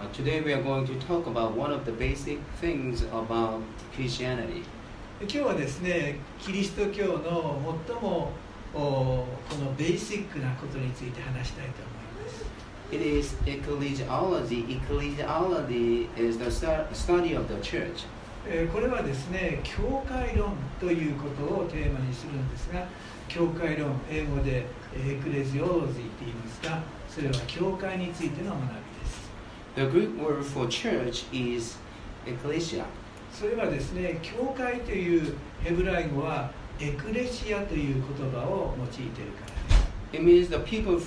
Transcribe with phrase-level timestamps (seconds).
[0.00, 3.60] Uh, today we are going to talk about one of the basic things about
[3.94, 4.62] Christianity.
[5.20, 8.30] 今日はですねキリスト教の最も
[8.74, 9.26] おこ
[9.58, 12.44] のベーシックなことについて話したいと思います
[12.92, 14.66] It is ecclesiology.
[14.68, 18.04] Ecclesiology is the stu- study of the church.
[18.48, 22.86] えーこれはですね教会論ということをテーマにするんですが
[23.26, 28.66] 教会論英語でえーエクレジオロジーって言いますがそれは教会についての学び
[29.76, 31.76] The Greek word for church is
[32.26, 32.84] ecclesia.
[33.30, 39.76] それはですね教会というヘブライ語はエクレシアという言葉を用いているから
[40.12, 40.98] です It means the people,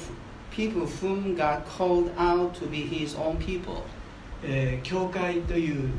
[0.51, 3.81] people whom God called out to be His own people.
[4.43, 5.89] えー教会という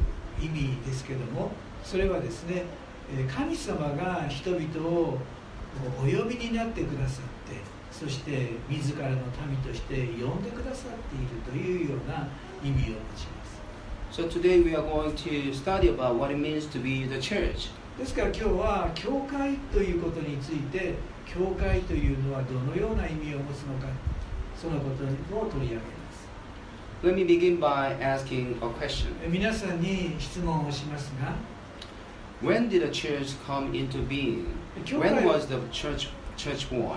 [0.40, 1.50] 意味ですけども
[1.82, 2.66] それはですね
[3.12, 5.18] えー神様が人々を
[5.98, 7.58] お呼びになってくださって
[7.90, 9.16] そして自らの
[9.48, 12.28] 民として呼んでくださっているというような
[12.62, 13.60] 意味を持ちます
[14.12, 17.70] So today we are going to study about what it means to be the church.
[17.98, 20.94] ですから今日は教会ということについて
[21.26, 23.86] 教会というのはどのような意味を持つのか
[24.60, 25.04] そのこと
[25.38, 26.28] を取り上げます
[27.02, 29.08] Let me begin by asking a question.
[29.22, 31.32] えー皆さんに質問をしますが
[32.42, 34.46] When did the church come into being?
[34.84, 36.96] 教 When 会 was the church church born?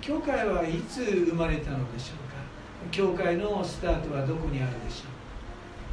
[0.00, 2.40] 教会はいつ生まれたのでしょうか
[2.90, 5.20] 教会のスタートはどこにあるでしょう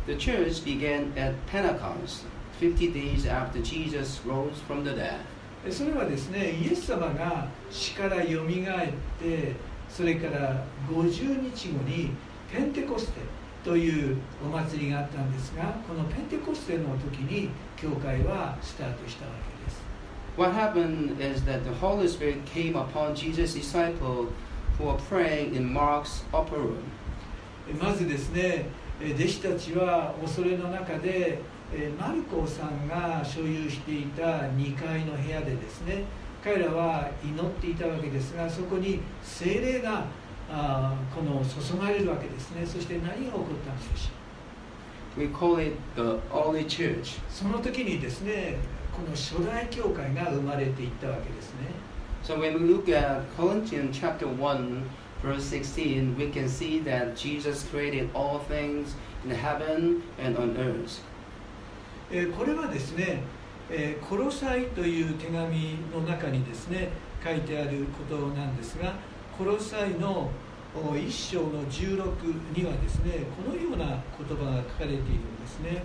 [0.08, 2.26] The church began at Pentecost,
[2.62, 5.20] 50 days after Jesus rose from the dead.
[5.66, 9.54] えそれはですねイエス様が死からよみがえって
[9.90, 12.12] それから50日後に
[12.52, 13.22] ペンテコステ
[13.64, 19.82] というお祭りがあったんですがこのペンテコステの時に教会はスタートしたわけです
[20.38, 24.30] What happened is that the Holy Spirit came upon Jesus' disciples
[24.78, 26.84] who were praying in Mark's upper room.
[27.70, 28.66] えまずですね
[29.02, 31.40] え弟子たちは恐れの中で
[31.74, 36.04] えマルコさんが所有していた2階の部屋でですね
[36.44, 40.06] 彼らは祈っていたわけですがそこに精霊が
[40.50, 44.18] あーこの注がれるわけですねそして何が起こったんでしょ
[45.20, 47.18] We call it the early church.
[47.18, 48.58] うその時にですね
[48.96, 51.87] この初代教会が生まれていったわけですね
[52.28, 54.90] So when we look at Corinthians chapter 1,
[55.24, 61.00] verse 16, we can see that Jesus created all things in heaven and on earth.
[62.12, 63.24] えこれはですね、
[63.70, 66.90] えーコロサイという手紙の中にですね
[67.24, 68.96] 書いてあることなんですが
[69.38, 70.30] コロサイの
[70.76, 75.82] 1章の16にはですねこのような言葉が書かれているんですね、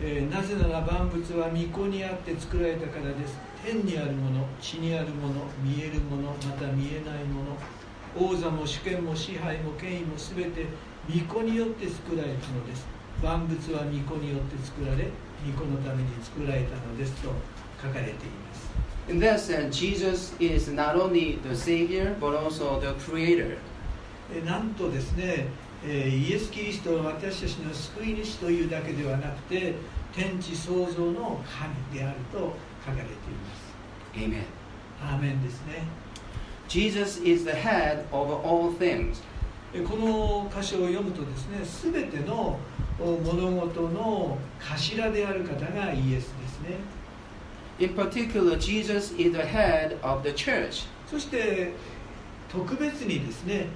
[0.00, 3.38] えーなぜなら万物は御子にあって作られたからです。
[3.64, 7.56] 天にあるもの地にあるもの見えるものまた見えないもの。
[8.18, 10.66] 王座も主権も支配も権威もすべて
[11.08, 12.86] 御子によって作られたのです。
[13.22, 15.08] 万物は御子によって作られ
[15.46, 17.30] 御子のために作られたのですと
[17.82, 18.70] 書かれています。
[19.08, 23.56] In that sense, Jesus is not only the Savior, but also the Creator.
[24.34, 25.46] えなんとですね、
[25.84, 29.74] えーイエス・キリストは私たちの救い主というだけではなくて
[30.14, 32.38] 天地創造の神であると
[32.84, 33.66] 書かれています
[34.14, 34.44] Amen.
[35.02, 35.84] アーメンですね
[36.68, 39.22] Jesus is the head over all things.
[39.72, 42.58] えこの箇所を読むとですね全ての
[42.98, 46.78] お物事の頭である方がイエスですね
[47.78, 50.86] In particular, Jesus is the head of the church.
[51.06, 51.74] そして
[52.50, 53.68] 特別にですねえ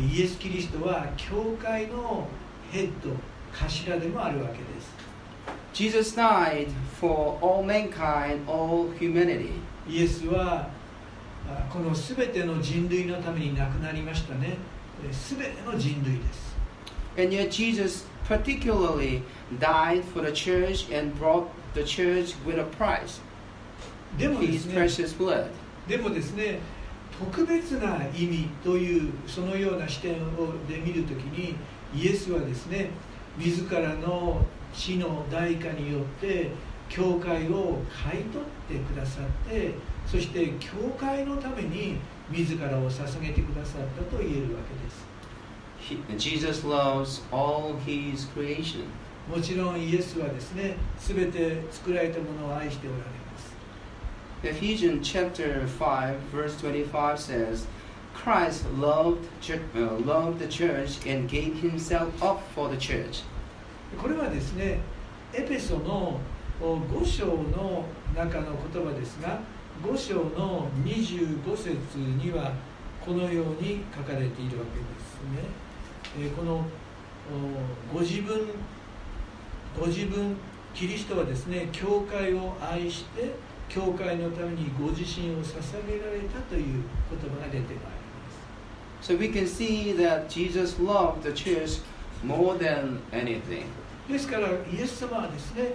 [0.00, 2.26] イエス・キリストは教会の
[2.72, 3.10] ヘッド
[3.52, 4.92] 頭でもあるわけです
[5.72, 6.68] Jesus died
[7.00, 9.50] for all mankind, all humanity.
[9.88, 10.68] イエスは
[11.48, 14.56] あこの全ての人類のために亡くなりましたね
[15.04, 16.54] え全ての人類です
[17.16, 19.22] And yet, Jesus particularly
[19.60, 23.20] died for the church and brought the church with a price
[24.18, 25.46] でもで His すね precious blood.
[25.88, 26.60] でもですね
[27.18, 31.54] 特別な意味というそのような視点をで見るときに
[31.94, 32.90] イエスはですね
[33.38, 36.50] 自らの死の代価によって
[36.88, 39.74] 教会を買い取ってくださって
[40.06, 41.96] そして教会のために
[42.30, 45.14] 自らを捧げてくださったと言えるわけです
[46.16, 48.84] Jesus loves all His creation.
[49.30, 53.23] もちろんイエスはですね全て作られたものを愛しておられます
[54.44, 57.66] Ephesians chapter 5, verse 25 says,
[58.12, 59.26] Christ loved,
[60.04, 63.22] loved the church and gave himself up for the church.
[63.98, 64.80] これはですね
[65.32, 66.20] エペソの
[66.60, 69.40] 5章の中の言葉ですが
[69.82, 72.52] 5章の25節には
[73.04, 75.48] このように書かれているわけですね。
[76.18, 76.64] えこの
[77.92, 78.50] ご自分
[79.78, 80.36] ご自分
[80.74, 83.32] キリストはですね教会を愛して
[83.74, 87.82] 教会のためにご自身を捧げられたという言葉が出てまいりま
[89.02, 91.80] す So we can see that Jesus loved the church
[92.24, 93.64] more than anything.
[94.08, 95.72] ですからイエス様はですね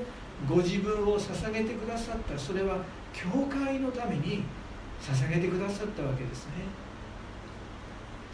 [0.48, 2.78] ご自分を捧げてくださったそれは
[3.12, 4.44] 教会のために
[5.02, 6.54] 捧げてくださったわけですね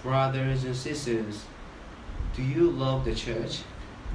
[0.04, 1.48] Brothers and sisters,
[2.36, 3.66] do you love the church?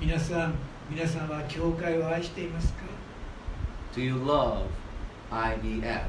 [0.01, 0.55] 皆さん
[0.89, 2.85] 皆さんは教会を愛していますか
[3.97, 4.67] Do you love
[5.31, 6.01] IBF?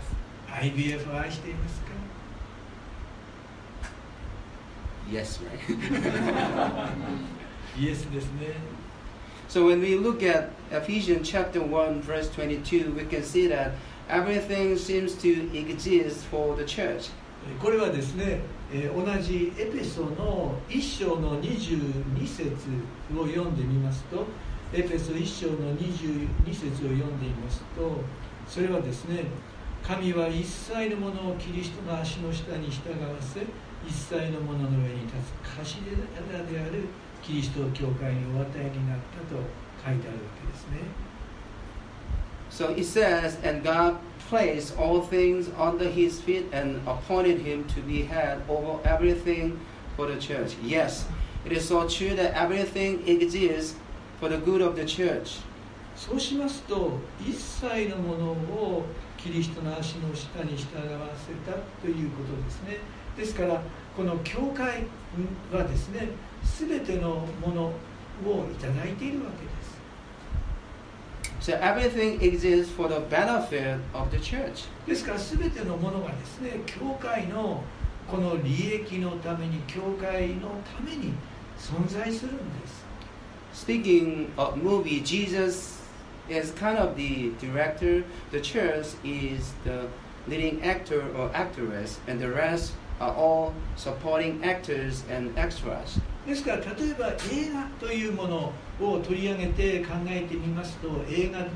[0.47, 1.91] IBF を愛していますか
[5.09, 6.89] Yes, right?
[7.79, 8.55] イエスですね
[9.51, 13.73] so when we look at Ephesians chapter 1 verse 22, we can see that
[14.07, 17.09] everything seems to exist for the church.
[17.59, 18.39] これはですね、
[18.71, 22.53] えー同じエペソの1章の22節
[23.13, 24.25] を読んでみますと
[24.71, 27.99] エペソ1章の22節を読んでみますと
[28.50, 29.24] それはですね
[29.82, 33.40] 神は一切のものをキリストの足の下に従わせ
[33.86, 36.84] 一切のものの上に立つ頭である
[37.22, 39.40] キリストを教会にお与えになったと
[39.84, 41.06] 書いてあるわけですね
[42.48, 43.98] So it says, and God
[44.30, 49.60] placed all things under his feet and appointed him to be head over everything
[49.96, 50.56] for the church.
[50.62, 51.06] Yes,
[51.44, 53.76] it is so true that everything exists
[54.20, 55.38] for the good of the church.
[56.01, 58.85] そうしますと一切のものを
[59.17, 62.77] キリストの足の下に従わせたということですね。
[63.15, 63.61] ですから
[63.95, 64.85] この教会
[65.53, 66.07] はですね
[66.43, 71.51] 全てのものをいただいているわけです。
[71.51, 74.69] So everything exists for the benefit of the church.
[74.87, 77.63] ですから全てのものがですね教会の
[78.09, 81.13] この利益のために教会のために
[81.59, 83.67] 存在するんです。
[83.67, 85.80] Speaking of movie, Jesus
[86.31, 89.87] is kind of the director, the church is the
[90.27, 95.99] leading actor or actress, and the rest are all supporting actors and extras.
[96.25, 101.47] ですから例えば映画というものを取り上げて考えてみますと映画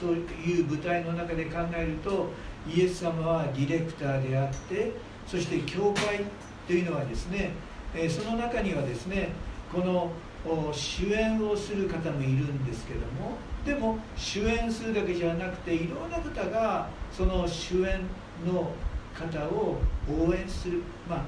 [0.00, 2.30] という舞台の中で考えると
[2.72, 4.92] イエス様はディレクターであって
[5.26, 6.24] そして教会
[6.68, 7.50] というのはですね
[8.08, 9.30] その中にはですね
[9.72, 10.12] この
[10.72, 18.00] 主演をする方もいるんですけどもでも主演するだけじゃなくていろんな方がその主演
[18.46, 18.70] の
[19.14, 19.78] 方を
[20.08, 21.22] 応援する、まあ、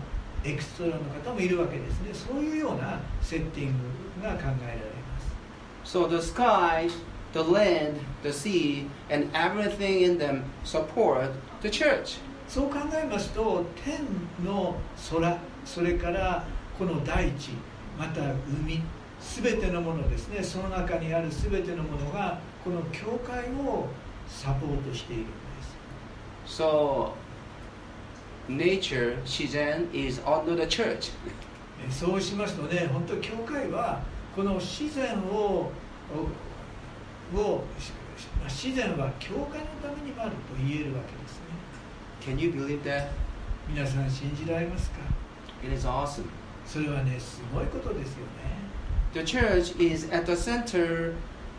[0.45, 3.75] エクストラの方もいるわけですねそういうようなセッティン
[4.21, 5.37] グが考えられます
[5.85, 6.91] So the sky,
[7.33, 11.31] the land, the sea, and everything in them support
[11.63, 12.19] the church.
[12.49, 13.99] そう考えますと天
[14.45, 14.77] の
[15.11, 16.45] 空それから
[16.79, 17.51] この大地
[17.99, 18.83] また海
[19.27, 23.89] すべてのものですねその中にあるすべてのものがこの教会を
[24.29, 25.31] サポートしているんで
[26.47, 27.11] す So
[28.49, 31.11] nature, Shizen, is under the church.
[31.85, 34.01] え そうしますとね本当教会は
[34.35, 35.71] この自然を
[37.35, 37.65] を
[38.47, 43.09] 自然は教会のためにもあると言えるわけですね Can you believe that?
[43.69, 44.99] 皆さん信じられますか
[45.63, 46.25] ？It is awesome.
[46.65, 48.56] それはねすごいことですよね
[49.17, 51.15] The church is at the center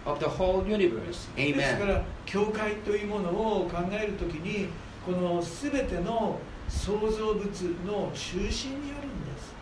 [0.06, 1.28] of the whole universe.
[1.36, 1.88] ですか Amen.
[1.88, 4.68] ら教会というものを考えるときに
[5.04, 6.40] この全ての
[6.70, 7.44] 創造物
[7.84, 9.56] の中心にあるんです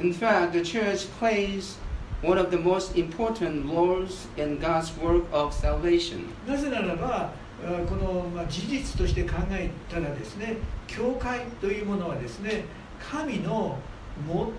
[0.00, 1.76] In fact, the church plays
[2.20, 6.24] one of the most important roles in God's work of salvation.
[6.48, 7.30] なぜならば
[7.64, 10.56] あこの、まあ、事実として考えたらですね
[10.88, 12.64] 教会というものはですね
[12.98, 13.78] 神の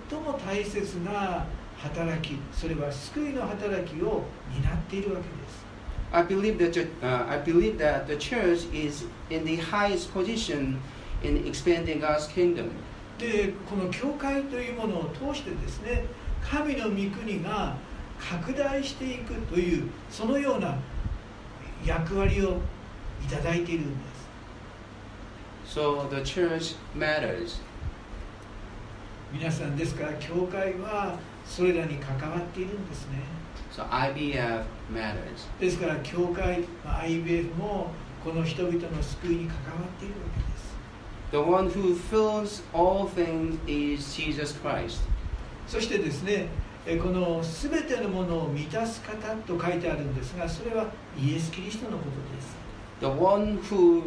[0.10, 1.46] 最も大切な
[1.80, 5.66] 働きそれは救いの働きを担っているわけです
[6.12, 10.80] I believe that uh, I believe that the church is in the highest position
[11.24, 12.72] in expanding God's kingdom.
[13.20, 16.06] でこの教会というものを通してですね
[16.42, 17.76] 神の御国が
[18.20, 20.78] 拡大していくというそのような
[21.86, 22.58] 役割を
[23.24, 24.06] いただいているんで
[25.66, 27.62] す So the church matters.
[29.32, 33.18] 皆さんですから教会はそれらに関わっているんですね
[33.75, 34.63] So IBF
[34.94, 35.48] matters.
[35.60, 37.91] ですから教会まあ IBF も
[38.24, 40.70] この人々の救いに関わっているわけです
[41.32, 45.01] The one who fills all things is Jesus Christ.
[45.68, 46.48] そしてですね
[46.86, 50.88] えこの全てのものを満たす方と書いてあるんですがそれは
[51.18, 52.58] イエス・キリストのことです
[53.00, 54.03] The one who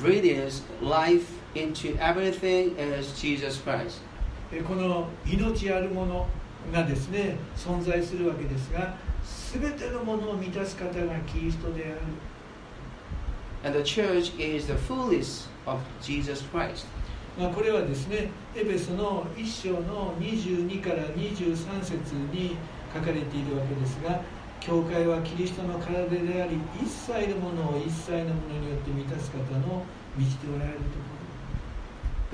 [0.00, 4.00] breathes life into everything is Jesus Christ.
[4.52, 6.26] えこの命あるもの
[6.72, 8.94] がですね存在するわけですが
[9.52, 11.98] 全てのものを満たす方がキリストである
[13.64, 16.86] And the church is the fullness of Jesus Christ.
[17.38, 22.56] まあ、これはですねエペソの1章の22から23節に
[22.92, 24.20] 書かれているわけですが
[24.60, 29.82] 教会はキリストの体であり一切のものを一切のものによって満たす方の
[30.16, 30.82] 満ちておられると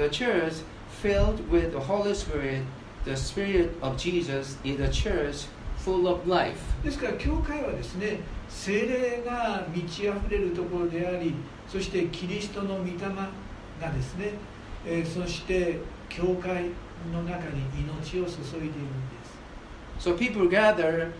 [0.02, 0.64] こ The church
[1.02, 2.62] filled with the Holy Spirit,
[3.04, 6.58] the Spirit of Jesus, is a church full of life.
[6.84, 11.34] ろですから教会はですね精霊が満ち溢れるところであり
[11.68, 12.92] そしてキリストの御霊
[13.80, 14.32] がですね、
[14.86, 15.78] えーそして
[16.08, 16.70] 教会
[17.12, 19.16] の中に命を注いでいるんで
[19.98, 21.12] す So people gather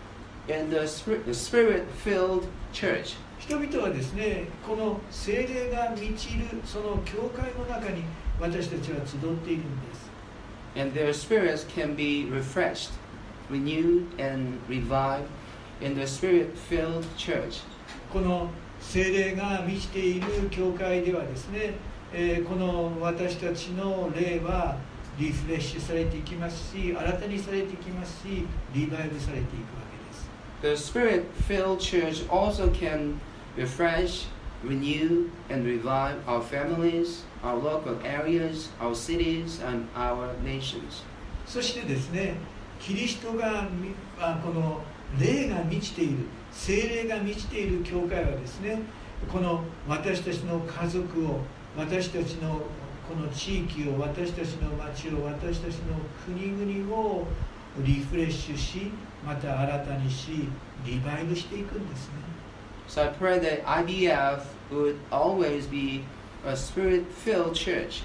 [0.47, 3.17] in the spirit filled church.
[3.39, 8.03] 人々はですねこの精霊が満ちるその教会の中に
[8.39, 10.09] 私たちは集っているんです
[10.75, 12.91] and their spirits can be refreshed,
[13.49, 15.27] renewed, and revived
[15.81, 17.61] in the spirit filled church.
[18.13, 21.73] この精霊が満ちている教会ではですね、
[22.13, 24.77] えーこの私たちの霊は
[25.17, 29.81] リフレッシュされていきますし新たにされていきますしリバイブされていくわ
[30.61, 33.19] けです The spirit filled church also can
[33.57, 34.27] refresh,
[34.63, 41.03] renew, and revive our families, our local areas, our cities, and our nations.
[41.45, 42.35] そしてですね
[42.79, 43.67] キリストが
[44.43, 44.81] この
[45.19, 48.81] 霊が満ちている精霊が満ちている教会はですね
[49.31, 51.39] この私たちの家族を
[51.75, 52.61] 私たちの
[53.07, 57.25] この地域を私たちの町を私たちの国々を
[57.79, 58.91] リフレッシュし
[59.25, 60.47] また新たにし
[60.85, 62.13] リバイブしていくんですね
[62.89, 66.03] So I pray that IBF would always be
[66.43, 68.01] a spirit filled church.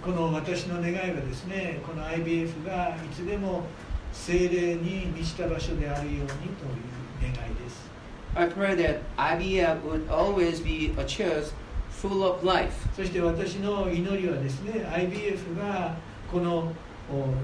[0.00, 3.64] この私の願いはですねこの IBF がいつでも
[4.12, 7.90] 精霊に満ちた場所であるようにという願いです
[8.36, 11.50] I pray that IBF would always be a church
[11.90, 12.88] full of life.
[12.94, 15.96] そして私の祈りはですね IBF が
[16.30, 16.72] この
[17.10, 17.34] お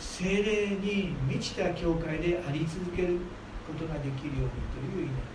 [0.00, 3.18] 精霊に満ちた教会であり続ける
[3.68, 5.33] ことができるようにという祈り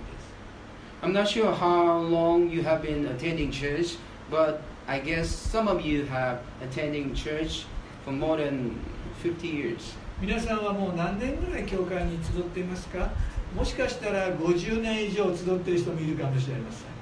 [1.02, 3.96] I'm not sure how long you have been attending church,
[4.30, 7.66] but I guess some of you have attending church
[8.04, 8.78] for more than
[9.22, 9.94] 50 years.
[10.20, 13.10] 皆さんはもう何年ぐらい教会に集っていますか
[13.54, 16.94] もしかしたら50年以上集っている人もいるかもしれません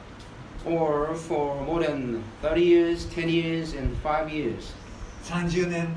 [0.64, 4.72] Or for more than 30 years, 10 years, and 5 years.
[5.24, 5.88] 30年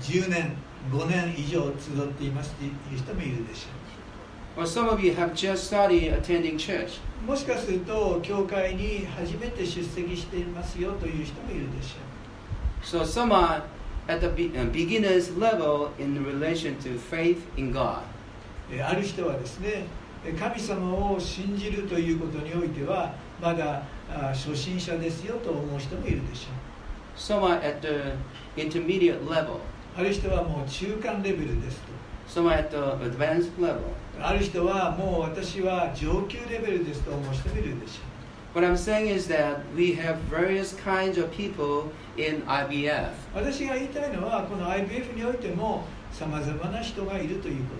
[0.00, 0.56] 10年
[0.92, 7.00] 5年以上集っていますという人もいるでしょ Or some of you have just started attending church.
[7.23, 11.99] うもしかすると教会に初めて出席していますよという人もいるでしょう
[12.81, 13.61] So some are
[14.07, 17.99] at the be- uh, beginner's level in relation to faith in God.
[18.71, 19.85] えーある人はですね
[20.25, 26.49] えー神様を信じるということにおいてはまだあ初心者ですよと思う人もいるでしょ
[27.17, 28.13] Some are at the
[28.55, 29.55] intermediate level.
[29.55, 29.59] う
[29.97, 33.79] ある人はもう中間レベルですと Some are at the advanced level.
[34.21, 38.09] ある人はもう私は上級レベルですと思う人もいるでしょ
[38.53, 43.09] What I'm saying is that we have various kinds of people in IBF.
[43.09, 47.75] う私が言いたいのはこの IBF においてもさまざまな人がいるというこ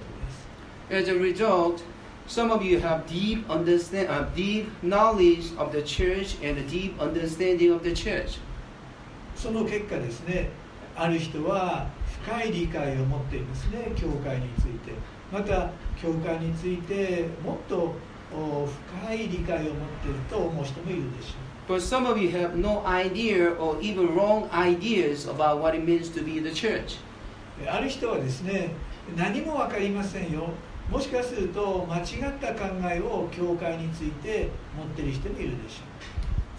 [0.89, 1.83] とです As a result,
[2.27, 6.95] some of you have deep understand, uh, deep knowledge of the church and a deep
[6.99, 8.39] understanding of the church.
[9.35, 10.49] その結果ですね
[10.95, 11.87] ある人は
[12.23, 14.91] 深い理解を持っていますね教会について
[15.31, 17.93] また教会についてもっと
[18.33, 18.67] お
[19.03, 26.09] 深い理解を持っていると思う人もいるでしょ But some of you have no idea or even wrong ideas about what it means
[26.15, 26.97] to be the church.
[27.63, 28.71] うある人はですね
[29.15, 30.49] 何も分かりませんよ
[30.89, 35.83] もしかすると間違った考えを教会について持っている人もいるでしょ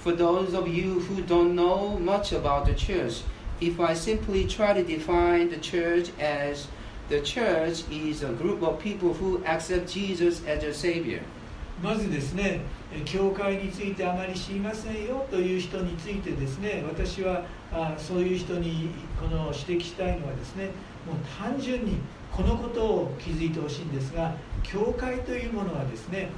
[0.03, 3.23] For those of you who don't know much about the church,
[3.61, 6.69] if I simply try to define the church as
[7.11, 11.21] the church is a group of people who accept Jesus as their Savior.
[11.83, 12.61] まずですね
[12.93, 20.67] え教会についてあまり知りませんよという人についてですね私はあそういう人にこの指摘したいのはですね
[21.07, 21.97] もう単純に
[22.31, 26.29] このことを気づいてほしいんですが教会というものはですね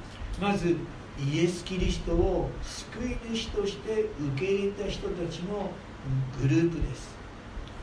[0.41, 0.77] まず
[1.33, 5.69] イエス・キリストを救い主として受け入れた人たちの
[6.41, 7.22] グループです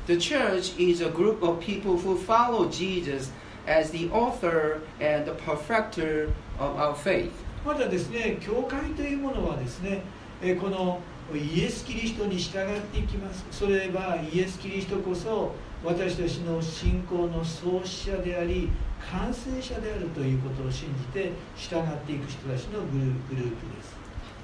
[0.07, 3.31] The church is a group of people who follow Jesus
[3.67, 7.31] as the author and the perfecter of our faith.
[7.65, 10.03] またですね教会というものはですね
[10.43, 11.01] えーこの
[11.33, 15.53] イエス・キリストに従っていきますそれはイエス・キリストこそ
[15.85, 18.69] 私たちの信仰の創始者であり
[19.13, 23.05] 完成者であるということを信じて従っていく人たちのグル
[23.37, 24.01] グループです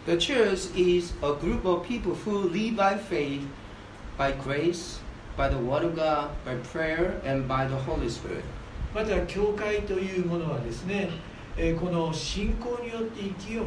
[0.06, 3.42] The church is a group of people who live by faith,
[4.16, 5.00] by grace,
[5.36, 8.44] by the Word of God, by prayer, and by the Holy Spirit.
[8.94, 11.10] また教会というものはですね、
[11.56, 13.66] えーこの信仰によって生きよう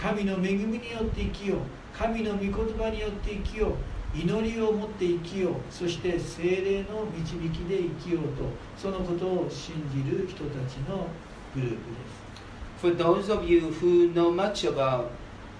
[0.00, 1.58] 神の恵みによって生きよう
[1.96, 8.44] 神の御言葉によって生きよう祈りを持って生きようそして精霊の導きで生きようと
[8.76, 11.06] そのことを信じる人たちの
[11.54, 12.30] グループです
[12.80, 15.10] For those of you who know much about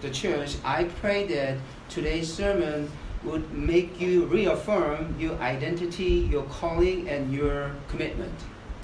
[0.01, 1.59] the church, I pray that
[1.91, 2.89] today's sermon
[3.25, 8.33] would make you reaffirm your identity, your calling, and your commitment.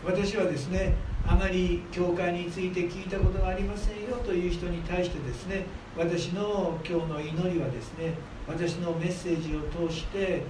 [0.05, 0.95] 私はですね
[1.27, 5.65] あまり教会について聞いたことがありませんよという人に対してですね
[5.97, 8.15] 私の今日の祈りはですね
[8.47, 10.43] 私のメッセージを通して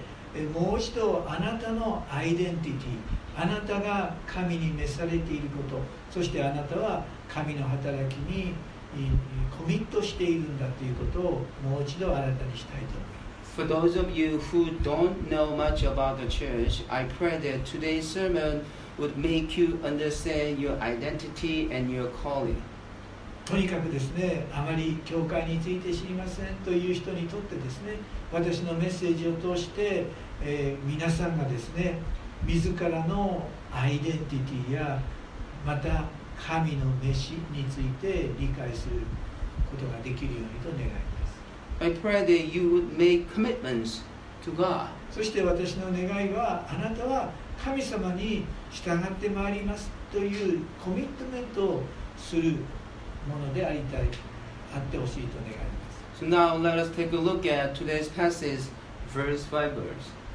[0.53, 5.79] もう一度あなたのアイデンティティあなたが神に召されていること
[6.11, 8.53] そしてあなたは神の働きに
[9.57, 11.31] コミットしているんだということを
[11.63, 13.16] もう一度新たにしたいと思います
[13.57, 18.07] For those of you who don't know much about the church, I pray that today's
[18.07, 18.63] sermon
[18.99, 22.61] would make you understand your identity and your calling.
[23.45, 27.93] とにかくですねあまり教会について知りませんという人にとってですね
[28.31, 30.05] 私のメッセージを通して、
[30.43, 31.97] えー皆さんがですね
[32.45, 33.41] 自らの
[33.73, 35.01] アイデンティティや
[35.65, 36.03] また
[36.37, 38.97] 神の召しについて理解する
[39.71, 41.06] ことができるようにと願います
[41.79, 44.01] I pray that you would make commitments
[44.43, 44.87] to God.
[45.11, 47.31] そして私の願いはあなたは
[47.63, 51.83] 神様に従ってまいりますというコミットメントを
[52.17, 52.51] する
[53.27, 54.01] ものでありたい
[54.75, 55.63] あってほしいと願いま
[56.19, 58.61] す So now let us take a look at today's passage,
[59.13, 59.83] verse 5 verse.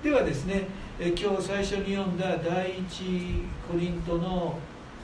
[0.03, 0.67] ではですね、
[0.99, 4.59] えー今日最初に読んだ第一コリントの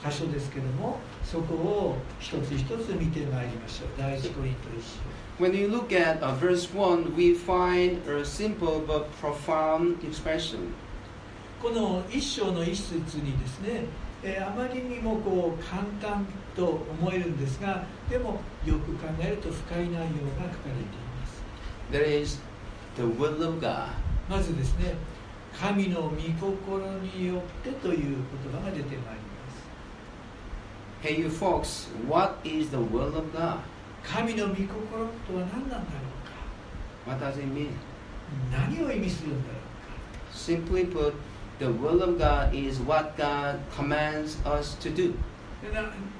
[0.04, 10.73] 箇所ですけどもそこを一つ一つ見てまいりましょう第一コリント一章 When you look at uh, verse 1, we find a simple but profound expression.
[11.61, 13.85] この一章の一節にですね、
[14.21, 16.25] えーあまりにもこう簡単
[16.55, 16.65] と
[17.01, 20.85] 思えるんですがでもよく考えると深い内容が書かれてい
[21.17, 21.43] ます
[21.91, 22.39] That is
[22.95, 23.87] the will of God.
[24.29, 24.95] まずですね
[25.59, 29.07] 神の御心によってという言葉が出てまいりま
[31.01, 33.59] す Hey, you folks, what is the will of God?
[34.08, 35.82] 神の御心とは何なんだろ
[37.06, 37.68] うか？What does it mean?
[38.50, 39.58] 何を意味するんだろ
[40.32, 41.12] Simply put,
[41.58, 45.14] the will of God is what God commands us to do.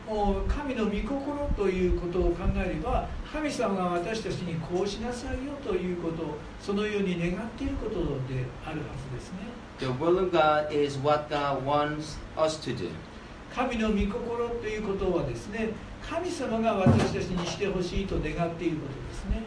[0.07, 9.39] もう神の御心ということを考えれば神様が私たちにこうしなさいよということそのように願っていることであるはずですね
[9.79, 12.91] The will of God is what God wants us to do.
[13.55, 15.71] 神の御心ということはですね
[16.08, 19.44] 神様が私たちにしてほしいと願っていることですね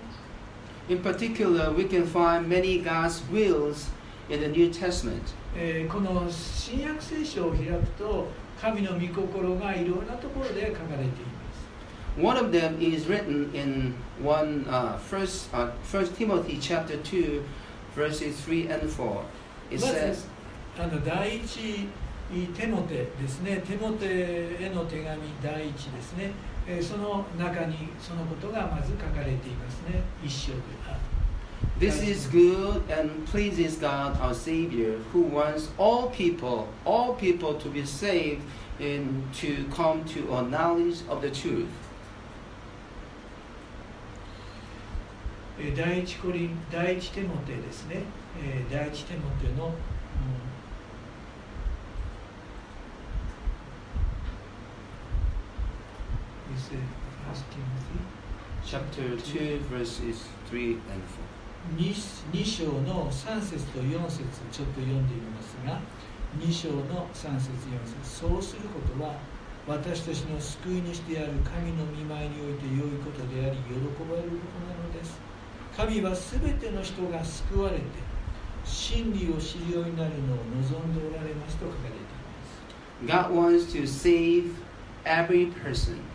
[0.89, 3.91] In particular, we can find many God's wills
[4.29, 5.35] in the New Testament.
[5.57, 8.29] えーこの新約聖書を開くと
[8.61, 17.43] 神の御心がいろんなところで書かれています One of them is written in one uh, first, uh, first Timothy chapter 2,
[17.95, 19.23] verses 3 and 4.
[19.71, 20.29] It ま says, ず
[20.79, 21.89] あの第一
[22.32, 26.32] テモテですねテモテへの手紙第一ですね、
[26.66, 30.98] えーその中にそのことがまず書かれていますね一章であ
[31.80, 37.70] This is good and pleases God our Savior, who wants all people, all people to
[37.70, 38.42] be saved
[38.80, 41.68] and to come to a knowledge of the truth.
[45.60, 48.04] えー第一コリン第一テモテですね、
[48.42, 49.74] えー第一テモテの、うん
[56.52, 56.61] You say First Timothy
[58.66, 61.04] Chapter 2, verses 3 and
[61.78, 61.94] 2,
[62.32, 65.82] 2章の3節と4節ちょっと読んでみますが
[66.40, 69.16] 2章の3節4節そうすることは
[69.68, 73.74] 私たちの救い主である神の御前において良いことであり喜
[74.10, 75.20] ばれることなのです
[75.76, 77.84] 神は全ての人が救われて
[78.64, 82.10] 真理を知るようになるのを望んでおられますと書かれていま
[82.48, 82.52] す
[83.06, 83.08] 4.
[83.08, 84.54] God wants to save
[85.06, 86.11] every person.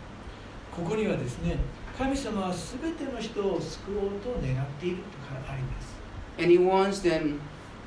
[0.77, 1.57] ここにはですね
[1.97, 5.97] 神様は全ての人を救おうと願っているとあります
[6.37, 7.39] And He wants them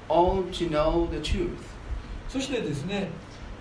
[0.09, 1.57] all to know the truth.
[2.29, 3.09] そしてですね、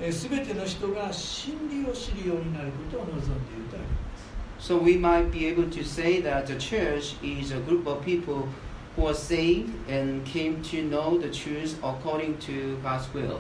[0.02, 3.34] えー、全ての人が真理を知るようになることを望んでいる
[3.70, 8.48] とあります So we might be able to say that the church is a group of people
[8.98, 13.38] who are saved and came to know the truth according to God's will.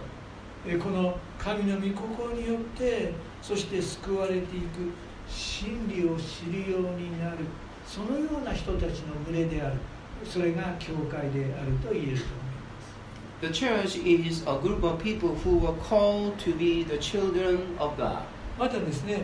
[0.67, 4.91] えこの神の御心によってそして救われていく
[5.29, 7.37] 真理を知るようになる
[7.85, 9.75] そのような人たちの群れである
[10.23, 17.95] それが教会であると言えると思います The church is a group of people who were called to be the children of
[17.97, 18.23] God.
[18.57, 19.23] またですね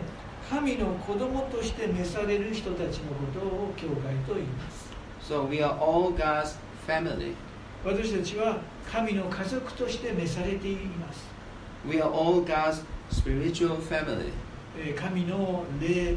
[0.50, 4.90] 神の子供として召される人たちのことを教会と言います
[5.22, 6.56] So we are all God's
[6.88, 7.34] family.
[7.84, 11.26] 私たちは神の家族として召されています
[11.88, 14.32] We are all God's spiritual family.
[14.78, 16.16] えー神の霊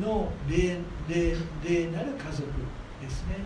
[0.00, 2.48] の霊霊霊なる家族
[3.00, 3.36] ですね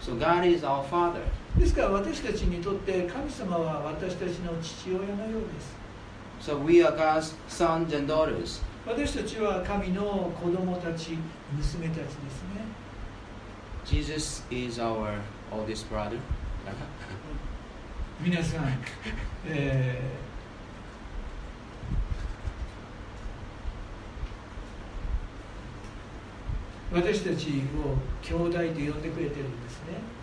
[0.00, 1.20] So God is our Father.
[1.58, 8.62] ですから私たちにとって神様は私たちの父親のようです So we are God's sons and daughters.
[8.86, 11.18] 私たちは神の子供たち
[11.54, 12.16] 娘たちです
[12.54, 12.64] ね
[13.84, 15.18] Jesus is our
[15.52, 16.18] oldest brother.
[18.22, 18.78] 皆さん、
[19.46, 20.29] えー
[26.92, 30.20] 私たちを兄弟と呼んでくれてるんですね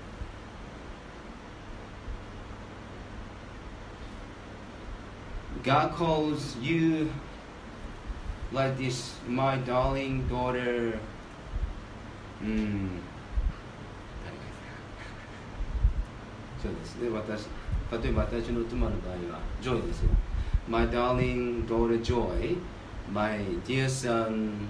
[5.64, 7.10] God calls you
[8.54, 10.98] like this, my darling daughter.
[12.42, 13.02] Mm.
[16.62, 17.48] そうですね、私、
[18.04, 20.10] 例えば私の妻の場合は、ジョイですよ。
[20.68, 22.58] My darling daughter Joy,
[23.12, 24.68] my dear son,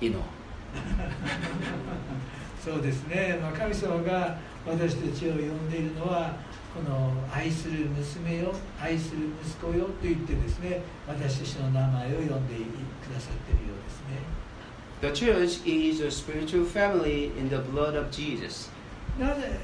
[0.00, 0.35] Ino.
[2.62, 6.34] そうですね、まあ、神様が私たちを呼んでいるのは
[6.74, 14.36] この愛する娘よ愛する息子よと言ってですね私たちの名前を呼んでくださっているようですね。
[15.00, 18.70] The church is a spiritual family in the blood of Jesus.
[19.18, 19.58] なぜ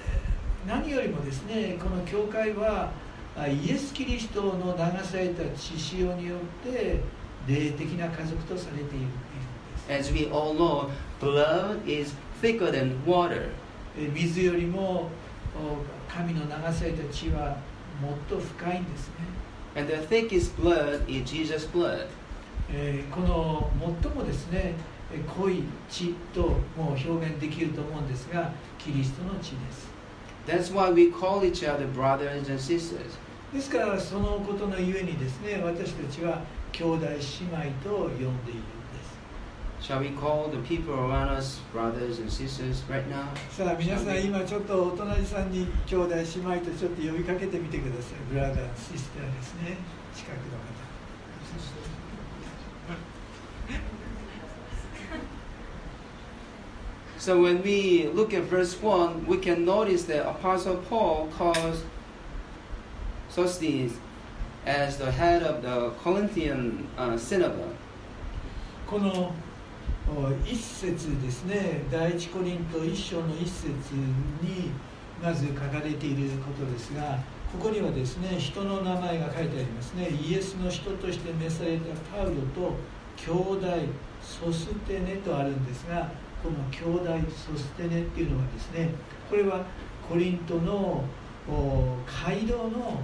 [0.66, 2.90] 何よりもですねこの教会は
[3.36, 6.38] あイエス・キリストの流された血潮によっ
[6.70, 7.00] て
[7.46, 9.06] 霊的な家族とされている
[9.89, 13.49] As we all know, blood is thicker than water.
[13.97, 15.09] え水よりも
[15.55, 17.57] お神の流された血は
[18.01, 19.15] もっと深いんですね
[19.75, 22.07] And the thickest blood is Jesus' blood.
[22.71, 23.69] えーこの
[24.03, 24.73] 最もですね
[25.13, 29.87] えー濃い血ともう表現できると思うんですがキリストの血です
[30.45, 33.17] That's why we call each other brothers and sisters.
[33.53, 37.17] ですからそのことのゆえにですね私たちは兄弟姉妹
[37.83, 38.80] と呼んでいるんです
[39.81, 43.27] Shall we call the people around us brothers and sisters right now?
[43.51, 49.77] さあ皆さん今ちょっとお隣さんに兄弟姉妹とちょっと呼びかけてみてくださいブラザーシスターですね
[50.15, 50.87] 近くの方
[57.17, 61.83] So when we look at verse 1, we can notice that Apostle Paul calls
[63.29, 63.97] Sosthenes
[64.65, 67.75] as the head of the Corinthian uh, synagogue.
[68.87, 69.33] このお
[70.44, 71.84] 一節ですね。
[71.90, 73.94] 第一コリント一章の一節
[74.42, 74.70] に
[75.22, 77.18] まず書かれていることですが
[77.52, 80.08] ここにはですね人の名前が書いてありますね。
[80.10, 82.76] イエスの人として召されたパウロと
[83.16, 83.66] 兄弟
[84.20, 86.10] ソステネとあるんですが
[86.42, 88.90] この兄弟ソステネっていうのはですね
[89.30, 89.64] これは
[90.08, 91.04] コリントの
[92.06, 93.00] 街道の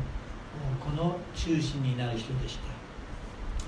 [0.81, 2.78] この中心になる人でした。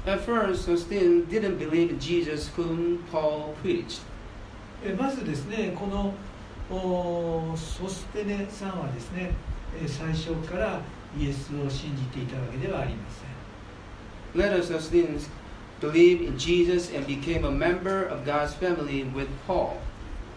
[0.07, 4.01] At first, Sosthenes didn't believe Jesus whom Paul preached.
[4.83, 6.15] えまずですねこの
[6.71, 9.33] おソステネさんはですね
[9.79, 10.81] え最初から
[11.19, 13.31] イエスを信じていたわけではありません
[14.41, 15.29] Later, Sosthenes
[15.81, 19.77] believed in Jesus and became a member of God's family with Paul.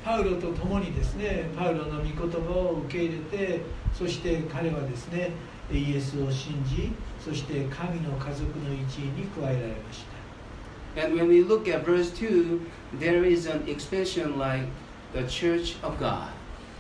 [0.04, 3.62] パウロと共にですねパウロの御言葉を受け入れて
[3.98, 5.32] そして彼はですね
[5.72, 6.92] イエスを信じ
[7.24, 10.14] そして神の家族の一員に加えられました
[10.96, 12.60] And when we look at verse 2,
[13.00, 14.68] there is an expression like
[15.12, 16.28] the church of God.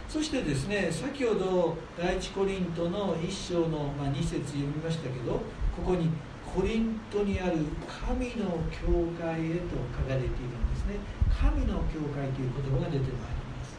[0.07, 5.41] そしてですね先ほど第一コリントの一章の、まあ、2節読みましたけど
[5.75, 6.09] ここに
[6.45, 10.99] コリントにある神の教会へと書かれているんですね
[11.33, 13.77] 神の教会という言葉が出てまいります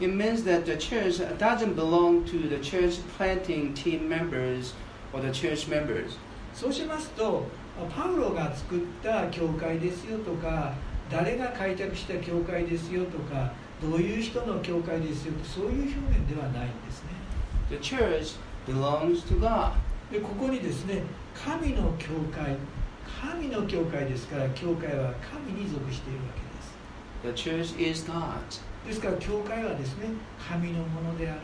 [0.00, 4.74] It means that the church doesn't belong to the church planting team members
[5.12, 6.16] or the church members.
[6.52, 7.46] そうしますと
[7.94, 10.72] パウロが作った教会ですよとか
[11.10, 17.10] 誰が開拓した教会ですよとかどういう人の教会ですよとそういう表現ではないんですね
[17.70, 19.72] The church belongs to God.
[20.12, 21.02] でここにですね
[21.34, 22.56] 神の教会
[23.22, 26.24] 神の教会ですから教会は神に属しているわ
[27.22, 28.60] けです The church is God's.
[28.86, 30.08] ですから教会はですね
[30.48, 31.40] 神のものである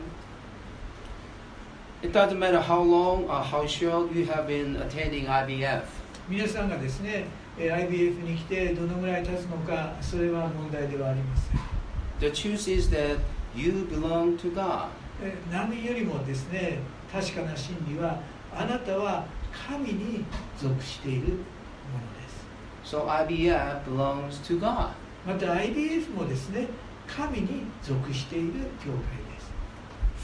[2.02, 5.82] It doesn't matter how long or how short you have been attending IBF.
[6.28, 7.24] 皆さんがですね
[7.58, 11.60] えー IBF に来てどのぐらい経つのかそれは問題ではありません
[12.20, 13.18] The truth is that
[13.54, 14.88] you belong to God.
[15.22, 16.78] えー何よりもですね
[17.12, 18.20] 確かな真理は
[18.54, 19.24] あなたは
[19.68, 20.24] 神に
[20.60, 21.38] 属しているもので
[22.28, 24.90] す So IBF belongs to God.
[25.26, 26.66] また IBF もですね
[27.06, 28.52] 神に属している
[28.84, 29.25] 教会です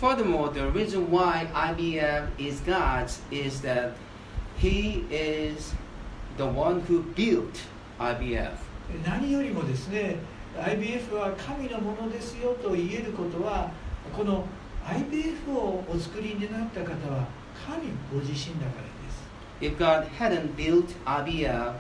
[0.03, 3.93] Furthermore, the reason why IBF is God's is that
[4.57, 5.75] He is
[6.37, 7.61] the one who built
[8.01, 8.51] IBF.
[9.07, 10.17] 何よりもですね
[10.59, 13.71] IBF は神のものですよと言えることは
[14.13, 14.45] この
[14.85, 17.29] IBF をお作りになった方は
[17.65, 19.23] 神ご自身だからです
[19.61, 21.75] If God hadn't built IBF,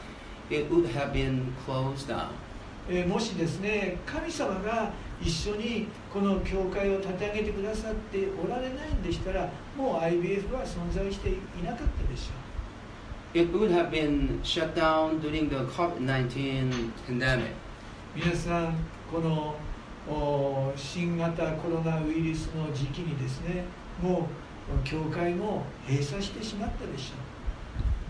[0.49, 2.29] it would have been closed down.
[2.89, 4.93] えーもしですね神様が
[5.25, 12.43] 一緒にこの教会を立て上げてくださっておられないんでしたらもう IBF は存在していなかったでしょ
[13.35, 17.45] It would have been shut down during the COVID-19 pandemic.
[17.45, 17.51] う
[18.17, 18.75] 皆さん
[19.11, 19.57] この
[20.07, 23.65] お新型コロナウイルスの時期にですね
[24.03, 24.29] も
[24.69, 27.33] う教会も閉鎖してしまったでしょう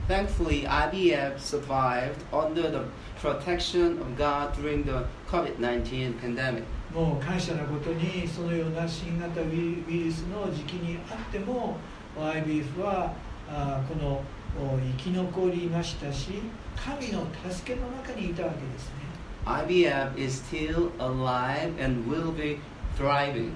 [0.08, 2.84] Thankfully, IBF survived under the
[3.20, 6.64] protection of God during the COVID-19 pandemic.
[6.94, 11.76] もう感謝なことにそのような新型ウイルスの時期にあっても
[12.18, 13.14] IBF は
[13.48, 14.22] あこの
[14.60, 16.42] お生き残りましたし
[16.76, 19.02] 神の助けの中にいたわけですね
[19.46, 22.58] IBF is still alive and will be
[22.98, 23.50] thriving.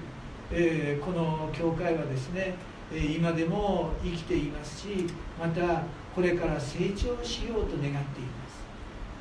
[0.51, 2.55] えーこの教会はですね、
[2.91, 5.05] えー今でも生きていますし
[5.39, 5.83] また
[6.15, 7.99] これから成長しようと願っていま
[8.49, 8.57] す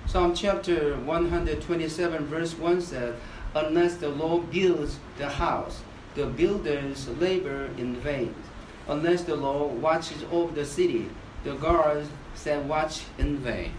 [0.07, 3.15] Psalm chapter 127, verse 1 says,
[3.57, 5.81] Unless the Lord builds the house,
[6.15, 8.35] the builders labor in vain.
[8.87, 11.09] Unless the Lord watches over the city,
[11.43, 13.73] the guards set watch in vain.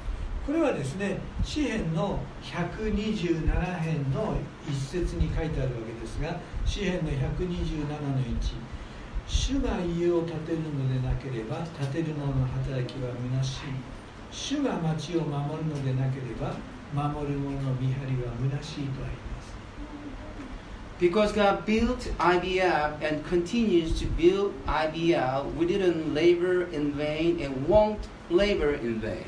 [0.48, 4.38] これはですね詩編の127編の
[4.68, 8.58] 一節に書いてあるわけですが詩編の127の1
[9.28, 11.58] 主が家を建てるのでなければ
[11.92, 13.60] 建てる者の働きは虚しい
[14.32, 16.56] 主が町を守るのでなければ
[16.96, 19.27] 守る者の見張りは虚しいとあります
[21.00, 27.68] Because God built IBF and continues to build IBF, we didn't labor in vain and
[27.68, 29.26] won't labor in vain.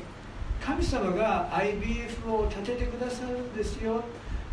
[0.60, 4.02] 神様が IBF を建ててくださるんですよ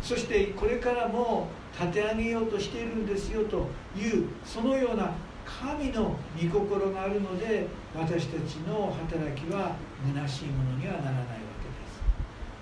[0.00, 5.12] そしてこれからも立て上げようとしているんですよというそのような
[5.44, 9.76] 神の御心があるので私たちの働きは
[10.14, 11.47] 虚しいものにはならない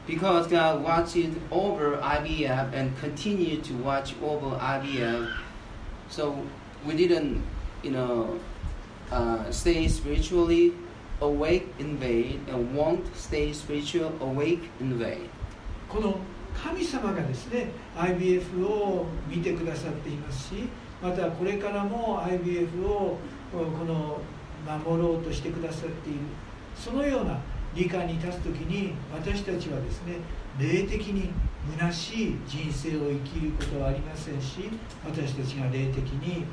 [0.07, 5.31] Because God watches over IBF and continue to watch over IBF,
[6.09, 6.43] so
[6.85, 7.43] we didn't,
[7.83, 8.39] you know,
[9.11, 10.73] uh, stay spiritually
[11.21, 15.29] awake in vain and won't stay spiritual awake in vain.
[15.87, 16.17] この
[16.53, 20.69] 神様がですね IBF を見てくださっていますし
[21.01, 23.17] またこれからも IBF を
[23.51, 24.19] この
[24.65, 26.19] 守ろうとしてくださっている
[26.75, 27.39] そのような
[27.76, 30.16] 理解に立つ時に私たちはですね
[30.58, 31.30] 霊的に
[31.78, 34.70] 虚しい人生を生きることはありませんし
[35.04, 36.46] 私たちが霊的に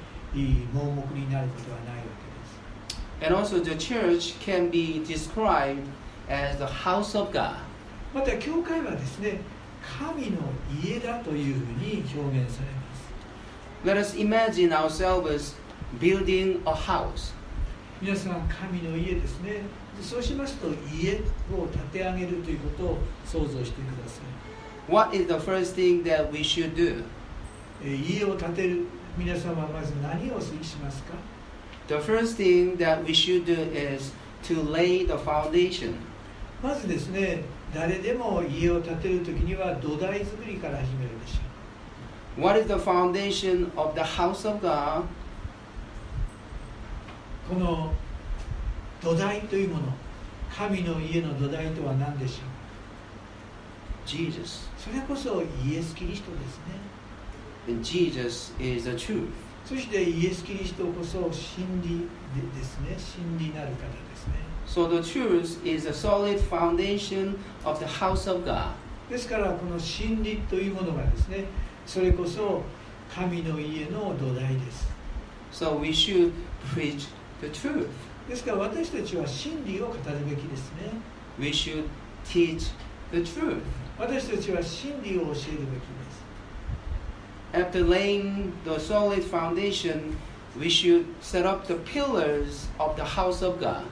[0.73, 2.33] 盲目になることはないわけです
[3.21, 5.87] And also, the church can be described
[6.27, 7.55] as the house of God.
[8.13, 9.39] また教会はですね
[9.81, 10.39] 神の
[10.83, 13.03] 家だというふうに表現されます
[13.85, 15.55] Let us imagine ourselves
[16.01, 17.33] building a house.
[18.01, 19.61] 皆さん神の家ですね
[20.01, 21.15] そうしますと家
[21.55, 24.21] を建て上げるということを想像してくださ
[24.87, 27.03] What is the first thing that we should do?
[27.83, 28.85] 家を建てる
[29.17, 31.13] 皆様はまず何をしますか
[31.87, 35.95] The first thing that we should do is to lay the foundation.
[36.61, 45.01] まずですね誰でも家を建てる時には土台作りから始めるでしょ What is the foundation of the house of God?
[45.01, 45.03] う
[47.49, 47.93] この
[49.03, 49.83] 土台というもの。
[50.55, 52.43] 神の家の土台とは何でしょ
[54.05, 54.07] う？
[54.07, 54.39] ジーズ
[54.77, 57.75] それこそイエス・キリストですね。
[57.75, 59.27] で、ジー Jesus is the truth.
[59.65, 62.95] そしてイエス・キリストこそ真理でですね。
[62.97, 64.33] 真理なる方ですね。
[64.67, 68.73] So the truth is a solid foundation of the house of が
[69.09, 71.45] ですからこの真理というものがですね、
[71.85, 72.61] それこそ
[73.13, 74.87] 神の家の土台です。
[75.51, 76.31] So we should
[76.75, 77.07] preach
[77.41, 77.87] the truth.
[78.29, 80.89] ですから私たちは真理を語るべきですね
[81.39, 81.85] We should
[82.25, 82.71] teach
[83.11, 83.57] the truth.
[83.99, 85.41] 私たちは真理を教えるべきで
[86.11, 86.23] す
[87.53, 90.15] After laying the solid foundation,
[90.59, 93.83] we should set up the pillars of the house of God.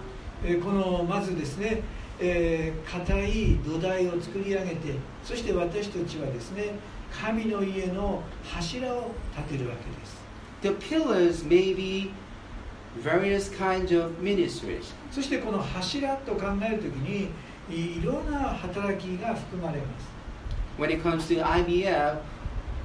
[0.44, 1.82] えーこのまずですね、
[2.20, 6.72] えー硬い土台を作り上げてそして私たちはですね
[7.12, 10.22] 神の家の柱を立てるわけです
[10.62, 12.12] The pillars may be
[13.00, 14.94] various kinds of ministries.
[15.12, 17.30] そしてこの柱と考えるときに
[17.70, 20.10] いいろんな働きが含まれます
[20.78, 22.18] When it comes to IBF,